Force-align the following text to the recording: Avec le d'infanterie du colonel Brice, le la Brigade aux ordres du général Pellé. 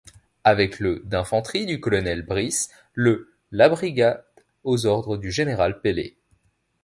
Avec 0.43 0.79
le 0.79 1.03
d'infanterie 1.05 1.67
du 1.67 1.79
colonel 1.79 2.23
Brice, 2.23 2.71
le 2.95 3.35
la 3.51 3.69
Brigade 3.69 4.25
aux 4.63 4.87
ordres 4.87 5.15
du 5.15 5.31
général 5.31 5.79
Pellé. 5.79 6.17